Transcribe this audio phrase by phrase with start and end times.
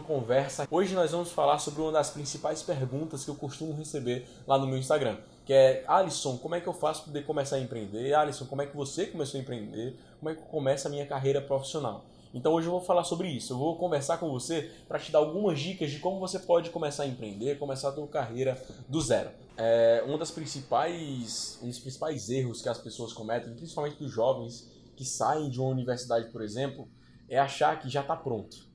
[0.00, 0.66] começar.
[0.70, 4.66] Hoje nós vamos falar sobre uma das principais perguntas que eu costumo receber lá no
[4.66, 8.14] meu Instagram, que é Alisson, como é que eu faço para poder começar a empreender?
[8.14, 9.94] Alisson, como é que você começou a empreender?
[10.18, 12.06] Como é que começa a minha carreira profissional?
[12.32, 13.52] Então hoje eu vou falar sobre isso.
[13.52, 17.02] Eu vou conversar com você para te dar algumas dicas de como você pode começar
[17.02, 19.30] a empreender, começar a tua carreira do zero.
[19.56, 24.66] É, uma das principais, um dos principais erros que as pessoas cometem, principalmente dos jovens
[24.96, 26.88] que saem de uma universidade, por exemplo,
[27.28, 28.73] é achar que já está pronto.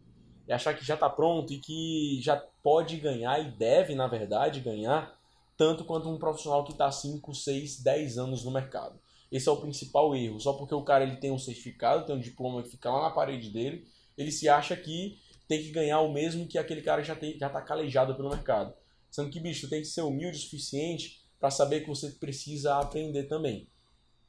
[0.49, 4.59] É achar que já está pronto e que já pode ganhar e deve, na verdade,
[4.59, 5.17] ganhar
[5.55, 8.99] tanto quanto um profissional que está 5, 6, 10 anos no mercado.
[9.31, 10.39] Esse é o principal erro.
[10.39, 13.11] Só porque o cara ele tem um certificado, tem um diploma que fica lá na
[13.11, 17.15] parede dele, ele se acha que tem que ganhar o mesmo que aquele cara já
[17.15, 18.73] tem, já está calejado pelo mercado.
[19.11, 23.23] Sendo que, bicho, tem que ser humilde o suficiente para saber que você precisa aprender
[23.23, 23.67] também.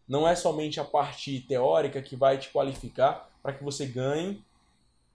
[0.07, 4.43] Não é somente a parte teórica que vai te qualificar para que você ganhe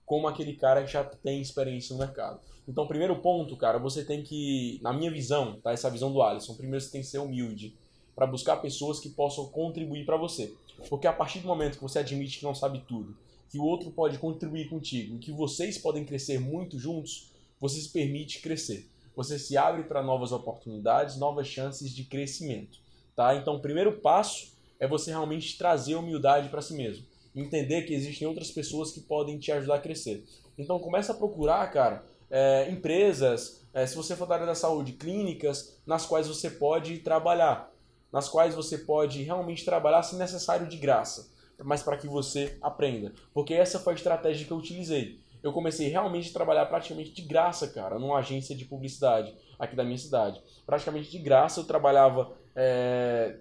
[0.06, 2.40] como aquele cara que já tem experiência no mercado.
[2.68, 5.72] Então, primeiro ponto, cara, você tem que, na minha visão, tá?
[5.72, 7.76] Essa visão do Alisson, primeiro você tem que ser humilde
[8.16, 10.54] para buscar pessoas que possam contribuir para você.
[10.90, 13.16] Porque a partir do momento que você admite que não sabe tudo,
[13.50, 18.42] que o outro pode contribuir contigo, que vocês podem crescer muito juntos, você se permite
[18.42, 18.90] crescer.
[19.16, 22.80] Você se abre para novas oportunidades, novas chances de crescimento,
[23.16, 23.36] tá?
[23.36, 28.28] Então, o primeiro passo é você realmente trazer humildade para si mesmo, entender que existem
[28.28, 30.24] outras pessoas que podem te ajudar a crescer.
[30.58, 34.94] Então, começa a procurar, cara, é, empresas, é, se você for da área da saúde,
[34.94, 37.74] clínicas nas quais você pode trabalhar
[38.16, 43.12] nas quais você pode realmente trabalhar se necessário de graça, mas para que você aprenda.
[43.34, 45.20] Porque essa foi a estratégia que eu utilizei.
[45.44, 49.84] Eu comecei realmente a trabalhar praticamente de graça, cara, numa agência de publicidade aqui da
[49.84, 50.42] minha cidade.
[50.66, 53.36] Praticamente de graça eu trabalhava é,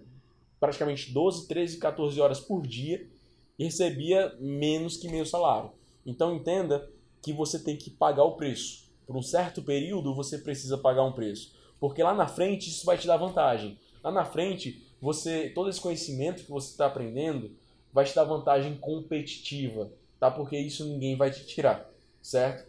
[0.58, 3.08] praticamente 12, 13, 14 horas por dia
[3.58, 5.72] e recebia menos que meio salário.
[6.04, 6.88] Então entenda
[7.22, 8.84] que você tem que pagar o preço.
[9.06, 11.54] Por um certo período você precisa pagar um preço.
[11.78, 13.78] Porque lá na frente isso vai te dar vantagem.
[14.02, 17.56] Lá na frente, você todo esse conhecimento que você está aprendendo
[17.92, 20.30] vai te dar vantagem competitiva, tá?
[20.30, 21.88] Porque isso ninguém vai te tirar,
[22.20, 22.68] certo?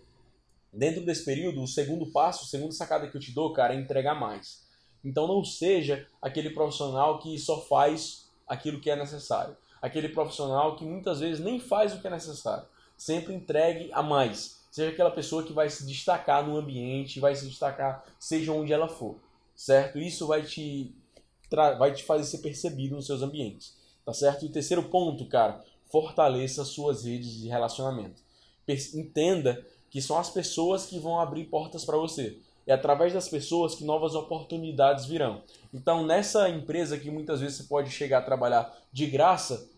[0.72, 3.80] Dentro desse período, o segundo passo, a segunda sacada que eu te dou, cara, é
[3.80, 4.66] entregar mais.
[5.04, 9.56] Então não seja aquele profissional que só faz aquilo que é necessário.
[9.86, 12.66] Aquele profissional que muitas vezes nem faz o que é necessário.
[12.98, 14.66] Sempre entregue a mais.
[14.72, 18.88] Seja aquela pessoa que vai se destacar no ambiente, vai se destacar seja onde ela
[18.88, 19.18] for,
[19.56, 20.00] certo?
[20.00, 20.92] Isso vai te
[21.78, 24.44] vai te fazer ser percebido nos seus ambientes, tá certo?
[24.44, 28.24] E terceiro ponto, cara, fortaleça suas redes de relacionamento.
[28.68, 32.40] Entenda que são as pessoas que vão abrir portas para você.
[32.66, 35.44] É através das pessoas que novas oportunidades virão.
[35.72, 39.70] Então, nessa empresa que muitas vezes você pode chegar a trabalhar de graça,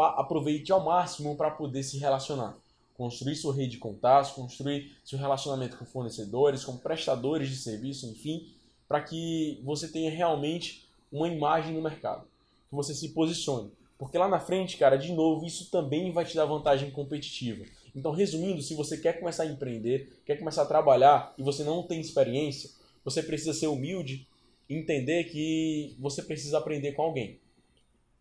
[0.00, 2.56] aproveite ao máximo para poder se relacionar.
[2.96, 8.46] Construir sua rede de contatos, construir seu relacionamento com fornecedores, com prestadores de serviço, enfim,
[8.88, 12.26] para que você tenha realmente uma imagem no mercado,
[12.68, 13.70] que você se posicione.
[13.98, 17.64] Porque lá na frente, cara, de novo, isso também vai te dar vantagem competitiva.
[17.94, 21.82] Então, resumindo, se você quer começar a empreender, quer começar a trabalhar e você não
[21.82, 22.70] tem experiência,
[23.04, 24.26] você precisa ser humilde
[24.68, 27.38] e entender que você precisa aprender com alguém.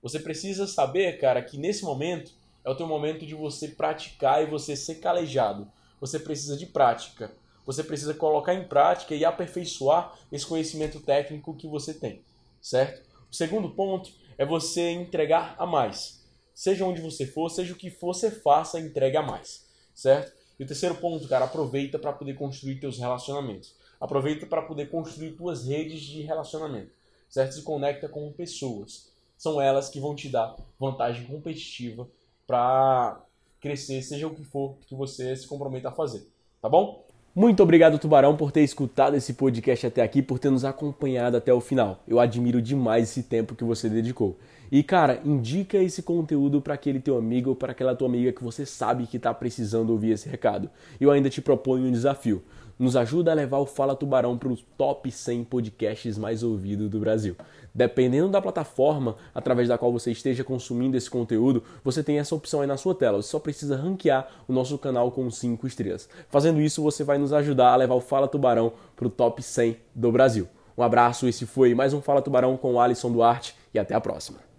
[0.01, 2.31] Você precisa saber, cara, que nesse momento
[2.63, 5.71] é o teu momento de você praticar e você ser calejado.
[5.99, 7.31] Você precisa de prática.
[7.65, 12.23] Você precisa colocar em prática e aperfeiçoar esse conhecimento técnico que você tem
[12.61, 13.01] certo?
[13.29, 16.21] O segundo ponto é você entregar a mais.
[16.53, 20.31] Seja onde você for, seja o que for, você faça, entregue a mais, certo?
[20.59, 23.75] E o terceiro ponto, cara, aproveita para poder construir teus relacionamentos.
[23.99, 26.91] Aproveita para poder construir tuas redes de relacionamento,
[27.27, 27.53] certo?
[27.53, 29.10] Se conecta com pessoas.
[29.41, 32.07] São elas que vão te dar vantagem competitiva
[32.45, 33.19] para
[33.59, 36.27] crescer, seja o que for que você se comprometa a fazer,
[36.61, 37.03] tá bom?
[37.33, 41.51] Muito obrigado, Tubarão, por ter escutado esse podcast até aqui, por ter nos acompanhado até
[41.51, 42.03] o final.
[42.07, 44.37] Eu admiro demais esse tempo que você dedicou.
[44.71, 48.43] E cara, indica esse conteúdo para aquele teu amigo ou para aquela tua amiga que
[48.43, 50.69] você sabe que está precisando ouvir esse recado.
[50.99, 52.43] Eu ainda te proponho um desafio
[52.81, 56.99] nos ajuda a levar o Fala Tubarão para os top 100 podcasts mais ouvidos do
[56.99, 57.35] Brasil.
[57.75, 62.61] Dependendo da plataforma através da qual você esteja consumindo esse conteúdo, você tem essa opção
[62.61, 63.21] aí na sua tela.
[63.21, 66.09] Você só precisa ranquear o nosso canal com 5 estrelas.
[66.27, 69.77] Fazendo isso, você vai nos ajudar a levar o Fala Tubarão para o top 100
[69.93, 70.47] do Brasil.
[70.75, 74.01] Um abraço, esse foi mais um Fala Tubarão com o Alisson Duarte e até a
[74.01, 74.50] próxima.